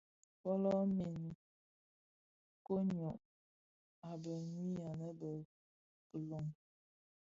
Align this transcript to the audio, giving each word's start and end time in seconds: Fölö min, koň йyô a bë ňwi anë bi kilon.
Fölö 0.39 0.75
min, 0.97 1.19
koň 2.65 2.85
йyô 2.99 3.11
a 4.09 4.11
bë 4.21 4.33
ňwi 4.53 4.73
anë 4.91 5.09
bi 5.19 5.31
kilon. 6.07 6.45